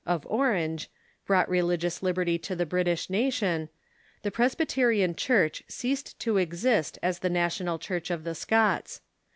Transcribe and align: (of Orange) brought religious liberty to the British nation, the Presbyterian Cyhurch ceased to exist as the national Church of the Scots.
(of 0.07 0.25
Orange) 0.25 0.89
brought 1.27 1.47
religious 1.47 2.01
liberty 2.01 2.39
to 2.39 2.55
the 2.55 2.65
British 2.65 3.07
nation, 3.07 3.69
the 4.23 4.31
Presbyterian 4.31 5.13
Cyhurch 5.15 5.61
ceased 5.67 6.17
to 6.21 6.37
exist 6.37 6.97
as 7.03 7.19
the 7.19 7.29
national 7.29 7.77
Church 7.77 8.09
of 8.09 8.23
the 8.23 8.33
Scots. 8.33 9.01